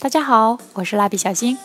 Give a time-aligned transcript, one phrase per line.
[0.00, 1.58] 大家好，我是蜡笔小新，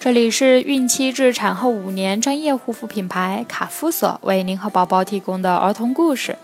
[0.00, 6.38] 这里是孕期至产后五年专业护肤品牌卡夫索为您和宝宝提供的儿童故事。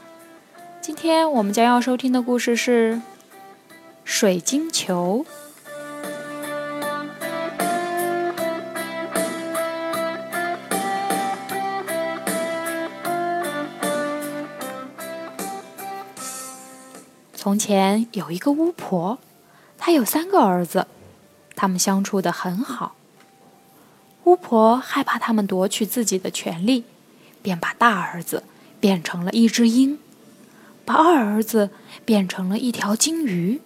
[0.82, 2.96] 今天我们将要收听的故事是
[4.05, 5.25] 《水晶球》。
[17.34, 19.18] 从前有一个巫婆，
[19.79, 20.87] 她有三个儿子，
[21.60, 22.95] 他们相处的很好。
[24.24, 26.84] 巫婆害怕他们夺取自己的权利，
[27.42, 28.45] 便把大儿子
[28.80, 29.98] 变成了一只鹰，
[30.87, 31.68] 把二儿子
[32.06, 33.60] 变成了一条金鱼。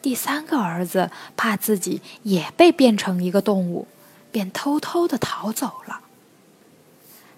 [0.00, 3.86] 第三个儿子怕自己也被变成一个动物，
[4.30, 6.00] 便偷偷的逃走了。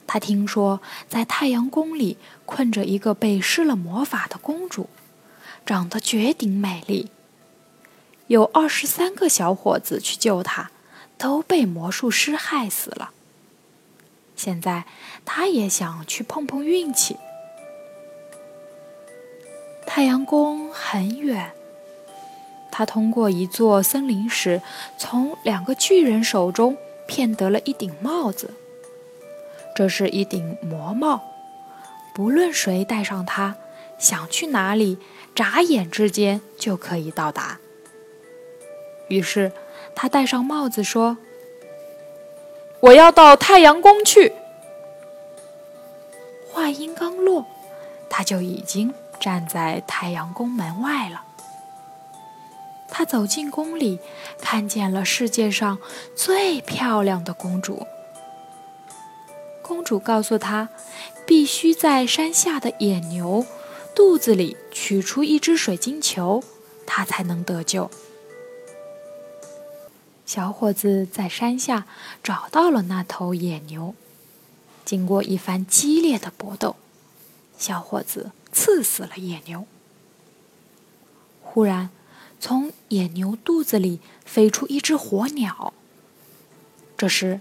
[0.06, 4.88] 他听说在太阳宫里困着一个被施了魔法的公主。
[5.66, 7.10] 长得绝顶美丽，
[8.34, 10.72] 有二十三个小伙子去救他，
[11.16, 13.12] 都被魔术师害死了。
[14.34, 14.86] 现在
[15.24, 17.16] 他也想去碰碰运气。
[19.86, 21.52] 太阳宫很远，
[22.72, 24.60] 他通过一座森林时，
[24.98, 28.52] 从两个巨人手中骗得了一顶帽子。
[29.76, 31.22] 这是一顶魔帽，
[32.12, 33.54] 不论谁戴上它。
[33.96, 34.98] 想去哪里，
[35.36, 37.60] 眨眼之间就可以到达。
[39.08, 39.52] 于是，
[39.94, 41.16] 他戴上帽子说
[42.80, 44.32] ：“我要到太阳宫去。”
[46.50, 47.44] 话音刚落，
[48.08, 51.22] 他就已经站在太阳宫门外了。
[52.88, 53.98] 他走进宫里，
[54.40, 55.78] 看见了世界上
[56.14, 57.86] 最漂亮的公主。
[59.62, 60.68] 公主告诉他，
[61.26, 63.44] 必须在山下的野牛。
[63.96, 66.42] 肚子里取出一只水晶球，
[66.86, 67.90] 他才能得救。
[70.34, 71.86] 小伙子在山下
[72.20, 73.94] 找到了那头野牛，
[74.84, 76.74] 经过一番激烈的搏斗，
[77.56, 79.64] 小伙子刺死了野牛。
[81.40, 81.90] 忽然，
[82.40, 85.72] 从野牛肚子里飞出一只火鸟。
[86.96, 87.38] 这时，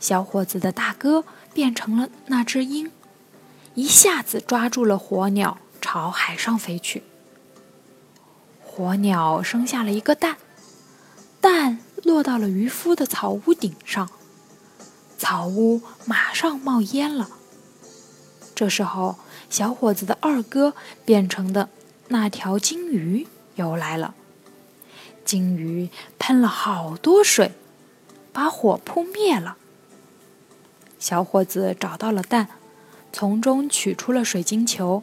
[0.00, 2.90] 小伙子的大哥变成了那只鹰，
[3.74, 5.58] 一下子抓住了火鸟。
[5.80, 7.04] 朝海上飞去，
[8.60, 10.38] 火鸟生下了一个蛋，
[12.04, 14.10] 落到了渔夫的草屋顶上，
[15.18, 17.30] 草屋马上冒烟了。
[18.54, 19.16] 这时候，
[19.50, 21.70] 小伙子的二哥变成的
[22.08, 23.26] 那条金鱼
[23.56, 24.14] 游来了，
[25.24, 27.52] 金鱼喷了好多水，
[28.32, 29.56] 把火扑灭了。
[30.98, 32.48] 小伙子找到了蛋，
[33.12, 35.02] 从中取出了水晶球。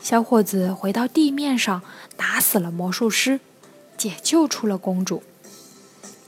[0.00, 1.82] 小伙子回到地面上，
[2.16, 3.40] 打死了魔术师，
[3.98, 5.22] 解救出了公主，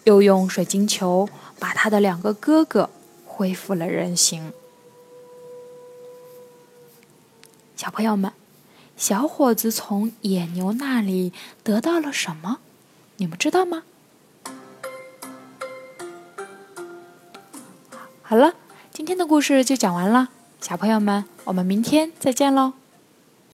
[0.05, 2.91] 又用水晶球把他的两个哥哥
[3.27, 4.53] 恢复了人形。
[7.77, 8.33] 小朋友们，
[8.97, 12.59] 小伙子从野牛那里得到了什么？
[13.17, 13.83] 你们知道吗？
[18.23, 18.55] 好了，
[18.93, 20.29] 今天的故事就讲完了，
[20.61, 22.73] 小朋友们，我们明天再见喽。